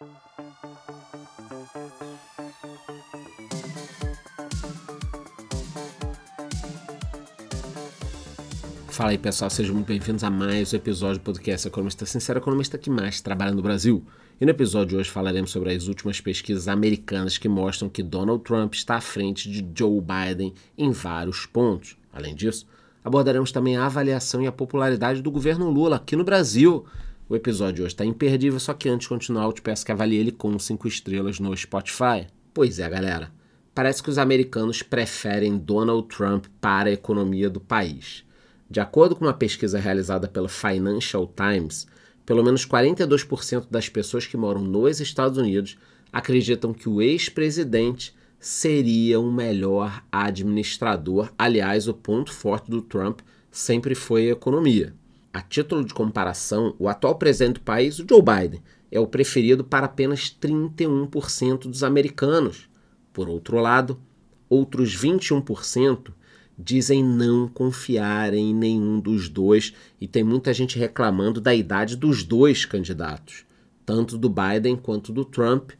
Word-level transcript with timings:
Fala 0.00 0.08
aí 9.10 9.18
pessoal, 9.18 9.50
sejam 9.50 9.74
muito 9.74 9.88
bem-vindos 9.88 10.24
a 10.24 10.30
mais 10.30 10.72
um 10.72 10.76
episódio 10.76 11.18
do 11.18 11.24
podcast 11.24 11.68
Economista 11.68 12.06
Sincero, 12.06 12.38
economista 12.38 12.78
que 12.78 12.88
mais 12.88 13.20
trabalha 13.20 13.52
no 13.52 13.60
Brasil. 13.60 14.02
E 14.40 14.46
no 14.46 14.50
episódio 14.50 14.88
de 14.88 14.96
hoje 14.96 15.10
falaremos 15.10 15.50
sobre 15.50 15.74
as 15.74 15.86
últimas 15.86 16.18
pesquisas 16.18 16.66
americanas 16.66 17.36
que 17.36 17.46
mostram 17.46 17.90
que 17.90 18.02
Donald 18.02 18.42
Trump 18.42 18.72
está 18.72 18.94
à 18.94 19.02
frente 19.02 19.50
de 19.50 19.62
Joe 19.78 20.00
Biden 20.00 20.54
em 20.78 20.92
vários 20.92 21.44
pontos. 21.44 21.98
Além 22.10 22.34
disso, 22.34 22.66
abordaremos 23.04 23.52
também 23.52 23.76
a 23.76 23.84
avaliação 23.84 24.40
e 24.40 24.46
a 24.46 24.52
popularidade 24.52 25.20
do 25.20 25.30
governo 25.30 25.68
Lula 25.68 25.96
aqui 25.96 26.16
no 26.16 26.24
Brasil. 26.24 26.86
O 27.30 27.36
episódio 27.36 27.84
hoje 27.84 27.94
está 27.94 28.04
imperdível, 28.04 28.58
só 28.58 28.74
que 28.74 28.88
antes 28.88 29.04
de 29.04 29.10
continuar 29.10 29.44
eu 29.44 29.52
te 29.52 29.62
peço 29.62 29.86
que 29.86 29.92
avalie 29.92 30.18
ele 30.18 30.32
com 30.32 30.58
5 30.58 30.88
estrelas 30.88 31.38
no 31.38 31.56
Spotify. 31.56 32.26
Pois 32.52 32.80
é, 32.80 32.90
galera. 32.90 33.30
Parece 33.72 34.02
que 34.02 34.10
os 34.10 34.18
americanos 34.18 34.82
preferem 34.82 35.56
Donald 35.56 36.08
Trump 36.08 36.46
para 36.60 36.88
a 36.88 36.92
economia 36.92 37.48
do 37.48 37.60
país. 37.60 38.24
De 38.68 38.80
acordo 38.80 39.14
com 39.14 39.24
uma 39.24 39.32
pesquisa 39.32 39.78
realizada 39.78 40.26
pelo 40.26 40.48
Financial 40.48 41.24
Times, 41.36 41.86
pelo 42.26 42.42
menos 42.42 42.66
42% 42.66 43.68
das 43.70 43.88
pessoas 43.88 44.26
que 44.26 44.36
moram 44.36 44.62
nos 44.62 44.98
Estados 44.98 45.38
Unidos 45.38 45.78
acreditam 46.12 46.74
que 46.74 46.88
o 46.88 47.00
ex-presidente 47.00 48.12
seria 48.40 49.20
um 49.20 49.30
melhor 49.30 50.02
administrador. 50.10 51.32
Aliás, 51.38 51.86
o 51.86 51.94
ponto 51.94 52.32
forte 52.32 52.68
do 52.68 52.82
Trump 52.82 53.20
sempre 53.52 53.94
foi 53.94 54.28
a 54.28 54.32
economia. 54.32 54.98
A 55.32 55.40
título 55.40 55.84
de 55.84 55.94
comparação, 55.94 56.74
o 56.78 56.88
atual 56.88 57.14
presidente 57.14 57.54
do 57.54 57.60
país, 57.60 57.98
o 57.98 58.06
Joe 58.08 58.20
Biden, 58.20 58.62
é 58.90 58.98
o 58.98 59.06
preferido 59.06 59.62
para 59.62 59.86
apenas 59.86 60.36
31% 60.40 61.68
dos 61.68 61.84
americanos. 61.84 62.68
Por 63.12 63.28
outro 63.28 63.58
lado, 63.60 64.00
outros 64.48 64.96
21% 64.96 66.12
dizem 66.58 67.02
não 67.02 67.48
confiar 67.48 68.34
em 68.34 68.52
nenhum 68.52 68.98
dos 68.98 69.28
dois 69.28 69.72
e 70.00 70.08
tem 70.08 70.24
muita 70.24 70.52
gente 70.52 70.78
reclamando 70.78 71.40
da 71.40 71.54
idade 71.54 71.96
dos 71.96 72.24
dois 72.24 72.64
candidatos, 72.64 73.46
tanto 73.86 74.18
do 74.18 74.28
Biden 74.28 74.76
quanto 74.76 75.12
do 75.12 75.24
Trump, 75.24 75.70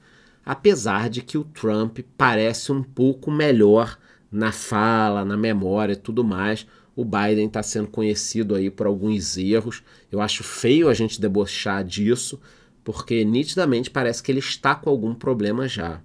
apesar 0.45 1.11
de 1.11 1.23
que 1.23 1.37
o 1.37 1.45
Trump 1.45 1.99
parece 2.17 2.73
um 2.73 2.83
pouco 2.83 3.31
melhor 3.31 3.99
na 4.31 4.53
fala, 4.53 5.25
na 5.25 5.37
memória 5.37 5.93
e 5.95 5.97
tudo 5.97 6.23
mais. 6.23 6.67
O 7.01 7.05
Biden 7.05 7.47
está 7.47 7.63
sendo 7.63 7.89
conhecido 7.89 8.55
aí 8.55 8.71
por 8.71 8.87
alguns 8.87 9.39
erros. 9.39 9.83
Eu 10.13 10.21
acho 10.21 10.45
feio 10.45 10.87
a 10.87 10.93
gente 10.93 11.19
debochar 11.19 11.83
disso, 11.83 12.39
porque 12.85 13.25
nitidamente 13.25 13.91
parece 13.91 14.23
que 14.23 14.31
ele 14.31 14.41
está 14.41 14.75
com 14.75 14.91
algum 14.91 15.15
problema 15.15 15.67
já. 15.67 16.03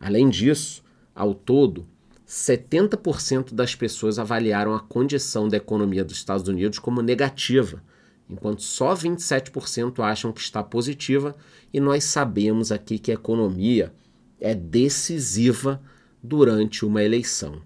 Além 0.00 0.28
disso, 0.28 0.82
ao 1.14 1.32
todo, 1.32 1.86
70% 2.26 3.54
das 3.54 3.76
pessoas 3.76 4.18
avaliaram 4.18 4.74
a 4.74 4.80
condição 4.80 5.48
da 5.48 5.58
economia 5.58 6.04
dos 6.04 6.16
Estados 6.16 6.48
Unidos 6.48 6.80
como 6.80 7.00
negativa, 7.00 7.80
enquanto 8.28 8.60
só 8.60 8.94
27% 8.94 10.00
acham 10.00 10.32
que 10.32 10.40
está 10.40 10.64
positiva, 10.64 11.36
e 11.72 11.78
nós 11.78 12.02
sabemos 12.02 12.72
aqui 12.72 12.98
que 12.98 13.12
a 13.12 13.14
economia 13.14 13.94
é 14.40 14.52
decisiva 14.52 15.80
durante 16.20 16.84
uma 16.84 17.04
eleição. 17.04 17.62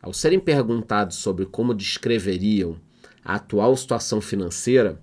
Ao 0.00 0.12
serem 0.12 0.38
perguntados 0.38 1.16
sobre 1.16 1.44
como 1.44 1.74
descreveriam 1.74 2.76
a 3.24 3.34
atual 3.34 3.76
situação 3.76 4.20
financeira, 4.20 5.00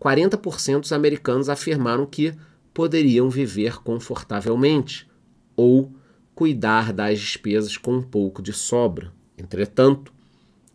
40% 0.00 0.80
dos 0.80 0.92
americanos 0.92 1.48
afirmaram 1.48 2.06
que 2.06 2.32
poderiam 2.72 3.28
viver 3.28 3.78
confortavelmente 3.82 5.08
ou 5.56 5.92
cuidar 6.34 6.92
das 6.92 7.18
despesas 7.18 7.76
com 7.76 7.96
um 7.96 8.02
pouco 8.02 8.40
de 8.40 8.52
sobra. 8.52 9.12
Entretanto, 9.36 10.12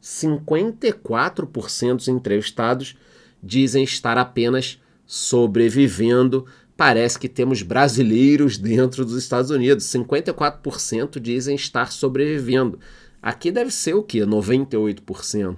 54% 0.02 1.96
dos 1.96 2.10
entrevistados 2.10 2.98
dizem 3.42 3.86
estar 3.86 4.18
apenas 4.18 4.82
sobrevivendo. 5.06 6.46
Parece 6.76 7.18
que 7.18 7.30
temos 7.30 7.62
brasileiros 7.62 8.58
dentro 8.58 9.06
dos 9.06 9.16
Estados 9.16 9.52
Unidos. 9.52 9.86
54% 9.86 11.20
dizem 11.20 11.56
estar 11.56 11.94
sobrevivendo. 11.94 12.78
Aqui 13.24 13.54
deve 13.54 13.72
ser 13.72 13.94
o 13.94 14.04
que? 14.04 14.20
98%. 14.20 15.58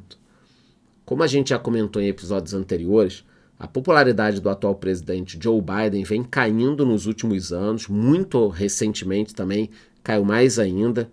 Como 1.04 1.24
a 1.24 1.28
gente 1.28 1.50
já 1.50 1.58
comentou 1.58 2.00
em 2.00 2.08
episódios 2.08 2.54
anteriores, 2.54 3.26
a 3.58 3.68
popularidade 3.68 4.40
do 4.40 4.52
atual 4.52 4.76
presidente 4.76 5.36
Joe 5.42 5.60
Biden 5.60 6.04
vem 6.04 6.24
caindo 6.24 6.86
nos 6.86 7.08
últimos 7.08 7.52
anos, 7.52 7.88
muito 7.88 8.48
recentemente 8.50 9.34
também 9.34 9.72
caiu 10.04 10.24
mais 10.24 10.60
ainda. 10.60 11.10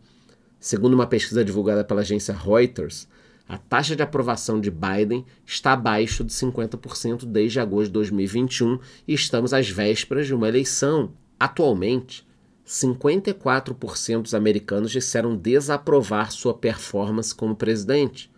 Segundo 0.61 0.93
uma 0.93 1.07
pesquisa 1.07 1.43
divulgada 1.43 1.83
pela 1.83 2.03
agência 2.03 2.35
Reuters, 2.35 3.09
a 3.49 3.57
taxa 3.57 3.97
de 3.97 4.03
aprovação 4.03 4.61
de 4.61 4.71
Biden 4.71 5.25
está 5.47 5.73
abaixo 5.73 6.23
de 6.23 6.35
50% 6.35 7.25
desde 7.25 7.61
agosto 7.61 7.87
de 7.87 7.93
2021 7.93 8.79
e 9.09 9.15
estamos 9.15 9.55
às 9.55 9.71
vésperas 9.71 10.27
de 10.27 10.35
uma 10.35 10.49
eleição. 10.49 11.15
Atualmente, 11.41 12.27
54% 12.73 14.23
dos 14.23 14.35
americanos 14.35 14.91
disseram 14.91 15.37
desaprovar 15.37 16.33
sua 16.33 16.55
performance 16.55 17.35
como 17.35 17.55
presidente. 17.55 18.31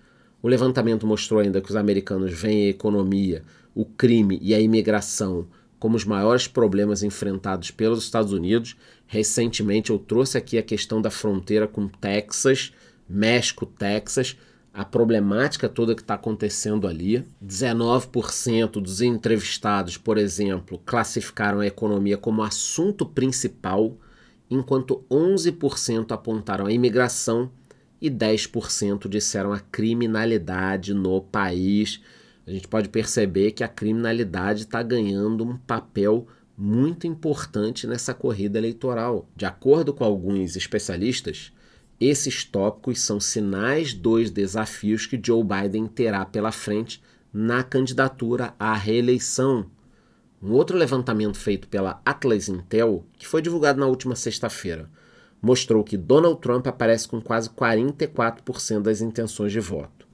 O 0.43 0.49
levantamento 0.49 1.07
mostrou 1.07 1.39
ainda 1.39 1.61
que 1.61 1.71
os 1.71 1.77
americanos 1.77 2.33
veem 2.33 2.67
a 2.67 2.71
economia, 2.71 3.45
o 3.73 3.85
crime 3.85 4.37
e 4.43 4.53
a 4.53 4.59
imigração 4.59 5.47
como 5.79 5.95
os 5.97 6.05
maiores 6.05 6.49
problemas 6.49 7.05
enfrentados 7.05 7.71
pelos 7.71 8.03
Estados 8.03 8.33
Unidos. 8.33 8.77
Recentemente 9.07 9.91
eu 9.91 10.01
trouxe 10.01 10.37
aqui 10.37 10.59
a 10.59 10.63
questão 10.65 11.01
da 11.01 11.11
fronteira 11.11 11.69
com 11.69 11.87
Texas, 11.87 12.73
México, 13.09 13.65
Texas, 13.65 14.37
a 14.73 14.85
problemática 14.85 15.69
toda 15.69 15.95
que 15.95 16.03
está 16.03 16.15
acontecendo 16.15 16.89
ali. 16.89 17.25
19% 17.45 18.81
dos 18.81 19.01
entrevistados, 19.01 19.97
por 19.97 20.19
exemplo, 20.19 20.81
classificaram 20.85 21.61
a 21.61 21.67
economia 21.67 22.17
como 22.17 22.43
assunto 22.43 23.07
principal, 23.07 23.97
enquanto 24.55 25.05
11% 25.11 26.13
apontaram 26.13 26.67
a 26.67 26.73
imigração 26.73 27.51
e 28.01 28.11
10% 28.11 29.09
disseram 29.09 29.53
a 29.53 29.61
criminalidade 29.61 30.93
no 30.95 31.21
país 31.21 32.01
a 32.47 32.51
gente 32.51 32.69
pode 32.69 32.89
perceber 32.89 33.53
que 33.53 33.65
a 33.65 33.69
criminalidade 33.69 34.63
está 34.63 34.83
ganhando 34.83 35.45
um 35.45 35.57
papel 35.57 36.27
muito 36.57 37.07
importante 37.07 37.87
nessa 37.87 38.13
corrida 38.13 38.59
eleitoral. 38.59 39.29
De 39.35 39.47
acordo 39.47 39.95
com 39.95 40.05
alguns 40.05 40.55
especialistas, 40.55 41.53
esses 41.99 42.45
tópicos 42.45 43.01
são 43.01 43.19
sinais 43.19 43.95
dos 43.95 44.31
desafios 44.31 45.07
que 45.07 45.21
Joe 45.23 45.43
Biden 45.43 45.87
terá 45.87 46.25
pela 46.25 46.53
frente 46.53 47.03
na 47.33 47.63
candidatura 47.63 48.55
à 48.59 48.75
reeleição. 48.75 49.71
Um 50.45 50.53
outro 50.53 50.77
levantamento 50.77 51.39
feito 51.39 51.67
pela 51.69 52.03
Atlas 52.05 52.51
Intel, 52.51 53.07
que 53.17 53.27
foi 53.27 53.41
divulgado 53.41 53.81
na 53.81 53.87
última 53.87 54.15
sexta-feira, 54.15 54.91
mostrou 55.41 55.83
que 55.83 55.97
Donald 55.97 56.39
Trump 56.39 56.67
aparece 56.67 57.09
com 57.09 57.19
quase 57.19 57.49
44% 57.49 58.83
das 58.83 59.01
intenções 59.01 59.53
de 59.53 59.61
voto. 59.61 60.07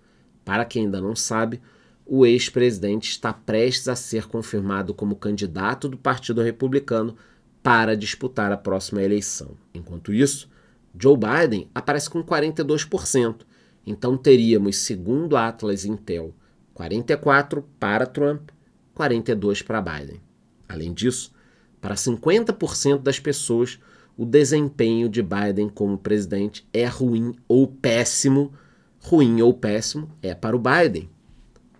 Para 0.44 0.64
quem 0.64 0.84
ainda 0.84 1.00
não 1.00 1.16
sabe, 1.16 1.60
o 2.06 2.24
ex-presidente 2.24 3.10
está 3.10 3.32
prestes 3.32 3.88
a 3.88 3.96
ser 3.96 4.28
confirmado 4.28 4.94
como 4.94 5.16
candidato 5.16 5.88
do 5.88 5.98
Partido 5.98 6.42
Republicano 6.42 7.16
para 7.60 7.96
disputar 7.96 8.52
a 8.52 8.56
próxima 8.56 9.02
eleição. 9.02 9.56
Enquanto 9.74 10.12
isso, 10.12 10.48
Joe 10.96 11.16
Biden 11.16 11.68
aparece 11.74 12.08
com 12.08 12.22
42%. 12.22 13.40
Então 13.84 14.16
teríamos, 14.16 14.76
segundo 14.76 15.36
a 15.36 15.48
Atlas 15.48 15.84
Intel, 15.84 16.32
44 16.72 17.64
para 17.80 18.06
Trump, 18.06 18.50
42 18.94 19.62
para 19.62 19.80
Biden. 19.80 20.20
Além 20.68 20.92
disso, 20.92 21.32
para 21.80 21.94
50% 21.94 23.02
das 23.02 23.18
pessoas, 23.18 23.78
o 24.16 24.24
desempenho 24.26 25.08
de 25.08 25.22
Biden 25.22 25.68
como 25.68 25.96
presidente 25.96 26.68
é 26.72 26.86
ruim 26.86 27.34
ou 27.48 27.66
péssimo. 27.66 28.52
Ruim 28.98 29.40
ou 29.40 29.54
péssimo 29.54 30.10
é 30.22 30.34
para 30.34 30.54
o 30.54 30.60
Biden. 30.60 31.08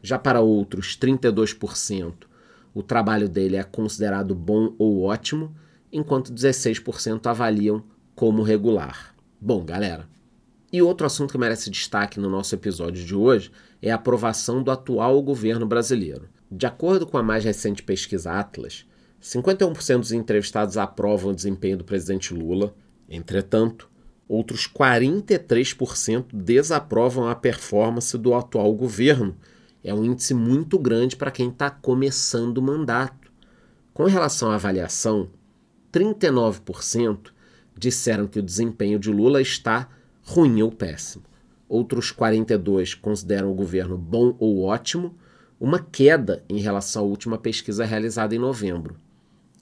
Já 0.02 0.18
para 0.18 0.40
outros, 0.40 0.98
32%, 0.98 2.14
o 2.72 2.82
trabalho 2.82 3.28
dele 3.28 3.56
é 3.56 3.62
considerado 3.62 4.34
bom 4.34 4.74
ou 4.78 5.02
ótimo, 5.02 5.54
enquanto 5.92 6.32
16% 6.32 7.26
avaliam 7.26 7.84
como 8.14 8.42
regular. 8.42 9.14
Bom, 9.38 9.62
galera, 9.64 10.08
e 10.72 10.80
outro 10.80 11.06
assunto 11.06 11.32
que 11.32 11.38
merece 11.38 11.68
destaque 11.68 12.20
no 12.20 12.30
nosso 12.30 12.54
episódio 12.54 13.04
de 13.04 13.14
hoje 13.14 13.50
é 13.82 13.90
a 13.90 13.96
aprovação 13.96 14.62
do 14.62 14.70
atual 14.70 15.20
governo 15.20 15.66
brasileiro. 15.66 16.28
De 16.50 16.66
acordo 16.66 17.06
com 17.06 17.16
a 17.16 17.22
mais 17.22 17.44
recente 17.44 17.82
pesquisa 17.82 18.32
Atlas, 18.32 18.84
51% 19.22 19.98
dos 19.98 20.12
entrevistados 20.12 20.76
aprovam 20.76 21.30
o 21.30 21.34
desempenho 21.34 21.78
do 21.78 21.84
presidente 21.84 22.34
Lula. 22.34 22.74
Entretanto, 23.08 23.88
outros 24.26 24.66
43% 24.66 26.26
desaprovam 26.32 27.28
a 27.28 27.34
performance 27.34 28.16
do 28.16 28.34
atual 28.34 28.72
governo, 28.74 29.36
é 29.82 29.94
um 29.94 30.04
índice 30.04 30.34
muito 30.34 30.78
grande 30.78 31.16
para 31.16 31.30
quem 31.30 31.48
está 31.48 31.70
começando 31.70 32.58
o 32.58 32.62
mandato. 32.62 33.30
Com 33.94 34.04
relação 34.04 34.50
à 34.50 34.54
avaliação, 34.54 35.30
39% 35.92 37.32
disseram 37.76 38.26
que 38.26 38.38
o 38.38 38.42
desempenho 38.42 38.98
de 38.98 39.10
Lula 39.10 39.40
está 39.40 39.88
ruim 40.22 40.60
ou 40.62 40.70
péssimo. 40.70 41.24
Outros 41.68 42.10
42 42.10 42.94
consideram 42.94 43.50
o 43.50 43.54
governo 43.54 43.96
bom 43.96 44.36
ou 44.38 44.64
ótimo, 44.64 45.16
uma 45.60 45.78
queda 45.78 46.42
em 46.48 46.58
relação 46.58 47.02
à 47.02 47.06
última 47.06 47.36
pesquisa 47.36 47.84
realizada 47.84 48.34
em 48.34 48.38
novembro. 48.38 48.96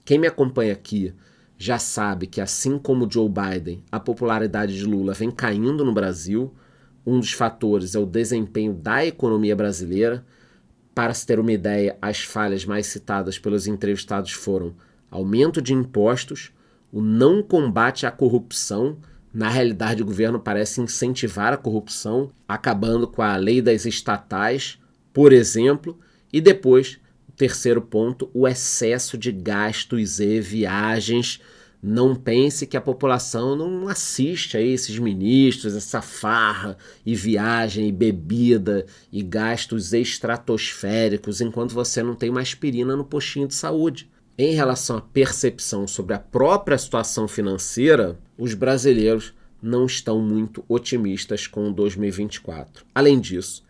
Quem 0.05 0.17
me 0.17 0.27
acompanha 0.27 0.71
aqui 0.71 1.13
já 1.57 1.77
sabe 1.77 2.25
que, 2.25 2.39
assim 2.39 2.79
como 2.79 3.11
Joe 3.11 3.29
Biden, 3.29 3.83
a 3.91 3.99
popularidade 3.99 4.77
de 4.77 4.85
Lula 4.85 5.13
vem 5.13 5.29
caindo 5.29 5.83
no 5.83 5.93
Brasil. 5.93 6.53
Um 7.05 7.19
dos 7.19 7.33
fatores 7.33 7.95
é 7.95 7.99
o 7.99 8.05
desempenho 8.05 8.73
da 8.73 9.05
economia 9.05 9.57
brasileira. 9.57 10.25
Para 10.95 11.13
se 11.13 11.25
ter 11.25 11.37
uma 11.37 11.51
ideia, 11.51 11.97
as 12.01 12.21
falhas 12.21 12.63
mais 12.63 12.87
citadas 12.87 13.37
pelos 13.37 13.67
entrevistados 13.67 14.31
foram 14.31 14.73
aumento 15.11 15.61
de 15.61 15.73
impostos, 15.73 16.53
o 16.93 17.01
não 17.01 17.43
combate 17.43 18.05
à 18.05 18.11
corrupção. 18.11 18.97
Na 19.33 19.49
realidade, 19.49 20.01
o 20.01 20.05
governo 20.05 20.39
parece 20.39 20.79
incentivar 20.79 21.51
a 21.51 21.57
corrupção, 21.57 22.31
acabando 22.47 23.05
com 23.05 23.21
a 23.21 23.35
lei 23.35 23.61
das 23.61 23.85
estatais, 23.85 24.79
por 25.13 25.33
exemplo, 25.33 25.97
e 26.31 26.39
depois 26.39 26.99
Terceiro 27.39 27.81
ponto, 27.81 28.29
o 28.33 28.45
excesso 28.45 29.17
de 29.17 29.31
gastos 29.31 30.19
e 30.19 30.41
viagens. 30.41 31.39
Não 31.81 32.13
pense 32.13 32.67
que 32.67 32.75
a 32.75 32.81
população 32.81 33.55
não 33.55 33.87
assiste 33.87 34.57
a 34.57 34.61
esses 34.61 34.99
ministros, 34.99 35.73
essa 35.73 36.01
farra 36.01 36.77
e 37.05 37.15
viagem 37.15 37.87
e 37.87 37.93
bebida 37.93 38.85
e 39.09 39.23
gastos 39.23 39.93
estratosféricos 39.93 41.39
enquanto 41.39 41.73
você 41.73 42.03
não 42.03 42.13
tem 42.13 42.29
uma 42.29 42.41
aspirina 42.41 42.93
no 42.97 43.05
postinho 43.05 43.47
de 43.47 43.55
saúde. 43.55 44.11
Em 44.37 44.53
relação 44.53 44.97
à 44.97 45.01
percepção 45.01 45.87
sobre 45.87 46.13
a 46.13 46.19
própria 46.19 46.77
situação 46.77 47.25
financeira, 47.25 48.19
os 48.37 48.53
brasileiros 48.53 49.33
não 49.63 49.85
estão 49.85 50.21
muito 50.21 50.61
otimistas 50.67 51.47
com 51.47 51.71
2024. 51.71 52.85
Além 52.93 53.17
disso, 53.17 53.63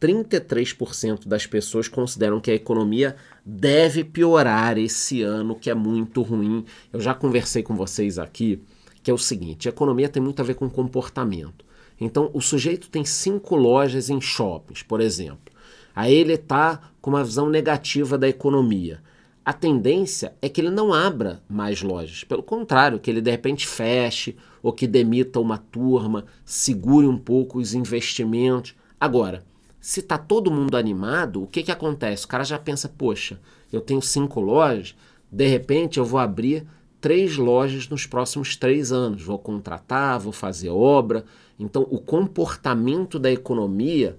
33% 0.00 1.28
das 1.28 1.46
pessoas 1.46 1.88
consideram 1.88 2.40
que 2.40 2.50
a 2.50 2.54
economia 2.54 3.16
deve 3.44 4.02
piorar 4.02 4.78
esse 4.78 5.22
ano, 5.22 5.54
que 5.54 5.68
é 5.68 5.74
muito 5.74 6.22
ruim. 6.22 6.64
Eu 6.92 7.00
já 7.00 7.14
conversei 7.14 7.62
com 7.62 7.76
vocês 7.76 8.18
aqui 8.18 8.62
que 9.02 9.10
é 9.10 9.14
o 9.14 9.18
seguinte: 9.18 9.68
a 9.68 9.70
economia 9.70 10.08
tem 10.08 10.22
muito 10.22 10.40
a 10.40 10.44
ver 10.44 10.54
com 10.54 10.68
comportamento. 10.68 11.64
Então, 12.00 12.30
o 12.32 12.40
sujeito 12.40 12.88
tem 12.88 13.04
cinco 13.04 13.56
lojas 13.56 14.08
em 14.08 14.20
shoppings, 14.20 14.82
por 14.82 15.00
exemplo. 15.00 15.52
Aí 15.94 16.14
ele 16.14 16.34
está 16.34 16.80
com 17.00 17.10
uma 17.10 17.24
visão 17.24 17.50
negativa 17.50 18.16
da 18.16 18.28
economia. 18.28 19.02
A 19.44 19.52
tendência 19.52 20.34
é 20.40 20.48
que 20.48 20.60
ele 20.60 20.70
não 20.70 20.94
abra 20.94 21.42
mais 21.48 21.82
lojas. 21.82 22.24
Pelo 22.24 22.42
contrário, 22.42 22.98
que 22.98 23.10
ele 23.10 23.20
de 23.20 23.30
repente 23.30 23.66
feche 23.66 24.36
ou 24.62 24.72
que 24.72 24.86
demita 24.86 25.40
uma 25.40 25.58
turma, 25.58 26.24
segure 26.44 27.06
um 27.06 27.18
pouco 27.18 27.58
os 27.58 27.74
investimentos. 27.74 28.74
Agora, 28.98 29.44
se 29.80 30.02
tá 30.02 30.18
todo 30.18 30.50
mundo 30.50 30.76
animado, 30.76 31.42
o 31.42 31.46
que 31.46 31.62
que 31.62 31.72
acontece? 31.72 32.26
O 32.26 32.28
cara 32.28 32.44
já 32.44 32.58
pensa, 32.58 32.88
poxa, 32.88 33.40
eu 33.72 33.80
tenho 33.80 34.02
cinco 34.02 34.40
lojas, 34.40 34.94
de 35.30 35.46
repente 35.46 35.98
eu 35.98 36.04
vou 36.04 36.20
abrir 36.20 36.66
três 37.00 37.36
lojas 37.36 37.88
nos 37.88 38.06
próximos 38.06 38.56
três 38.56 38.92
anos. 38.92 39.22
Vou 39.22 39.38
contratar, 39.38 40.20
vou 40.20 40.32
fazer 40.32 40.68
obra. 40.68 41.24
Então, 41.58 41.86
o 41.90 41.98
comportamento 41.98 43.18
da 43.18 43.32
economia 43.32 44.18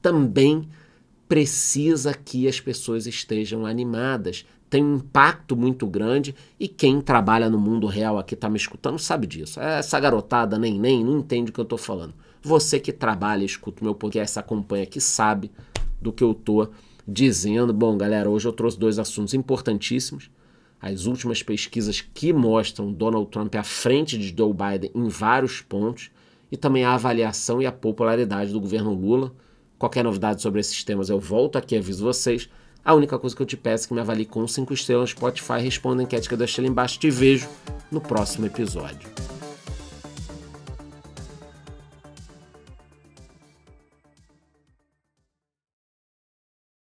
também 0.00 0.68
precisa 1.28 2.14
que 2.14 2.48
as 2.48 2.60
pessoas 2.60 3.06
estejam 3.06 3.66
animadas. 3.66 4.46
Tem 4.68 4.82
um 4.82 4.96
impacto 4.96 5.54
muito 5.54 5.86
grande 5.86 6.34
e 6.58 6.66
quem 6.66 7.00
trabalha 7.00 7.50
no 7.50 7.58
mundo 7.58 7.86
real 7.86 8.18
aqui 8.18 8.34
está 8.34 8.48
me 8.48 8.56
escutando 8.56 8.98
sabe 8.98 9.26
disso. 9.26 9.60
Essa 9.60 10.00
garotada 10.00 10.58
nem 10.58 10.78
nem 10.78 11.04
não 11.04 11.18
entende 11.18 11.50
o 11.50 11.54
que 11.54 11.60
eu 11.60 11.64
estou 11.64 11.78
falando. 11.78 12.14
Você 12.42 12.80
que 12.80 12.92
trabalha, 12.92 13.44
escuta 13.44 13.80
o 13.80 13.84
meu 13.84 13.94
podcast, 13.94 14.36
acompanha 14.38 14.84
que 14.84 15.00
sabe 15.00 15.50
do 16.00 16.12
que 16.12 16.24
eu 16.24 16.34
tô 16.34 16.68
dizendo. 17.06 17.72
Bom, 17.72 17.96
galera, 17.96 18.28
hoje 18.28 18.48
eu 18.48 18.52
trouxe 18.52 18.78
dois 18.78 18.98
assuntos 18.98 19.32
importantíssimos. 19.32 20.28
As 20.80 21.06
últimas 21.06 21.40
pesquisas 21.40 22.00
que 22.00 22.32
mostram 22.32 22.92
Donald 22.92 23.30
Trump 23.30 23.54
à 23.54 23.62
frente 23.62 24.18
de 24.18 24.34
Joe 24.36 24.52
Biden 24.52 24.90
em 24.92 25.08
vários 25.08 25.60
pontos 25.60 26.10
e 26.50 26.56
também 26.56 26.84
a 26.84 26.94
avaliação 26.94 27.62
e 27.62 27.66
a 27.66 27.70
popularidade 27.70 28.52
do 28.52 28.60
governo 28.60 28.92
Lula. 28.92 29.32
Qualquer 29.78 30.02
novidade 30.02 30.42
sobre 30.42 30.60
esses 30.60 30.82
temas 30.82 31.08
eu 31.08 31.20
volto 31.20 31.56
aqui 31.56 31.76
e 31.76 31.78
aviso 31.78 32.04
vocês. 32.04 32.48
A 32.84 32.94
única 32.94 33.16
coisa 33.16 33.36
que 33.36 33.42
eu 33.42 33.46
te 33.46 33.56
peço 33.56 33.84
é 33.84 33.88
que 33.88 33.94
me 33.94 34.00
avalie 34.00 34.26
com 34.26 34.46
5 34.46 34.74
estrelas 34.74 35.10
Spotify, 35.10 35.60
responda 35.60 36.02
a 36.02 36.04
enquete 36.04 36.26
que 36.26 36.34
eu 36.34 36.38
deixei 36.38 36.62
ali 36.62 36.70
embaixo. 36.70 36.98
Te 36.98 37.08
vejo 37.08 37.48
no 37.88 38.00
próximo 38.00 38.46
episódio. 38.46 39.08